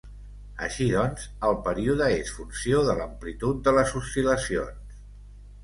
[0.67, 5.01] Així doncs, el període és funció de l'amplitud de les oscil·lacions.